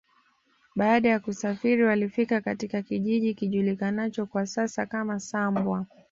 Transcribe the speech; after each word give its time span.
Baada 0.75 1.09
ya 1.09 1.19
kusafiri 1.19 1.83
walifika 1.83 2.41
katika 2.41 2.81
kijiji 2.81 3.33
kijulikanacho 3.33 4.25
kwa 4.25 4.45
sasa 4.47 4.85
kama 4.85 5.19
Sambwa 5.19 5.85